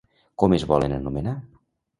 [0.43, 1.35] Com es volen anomenar?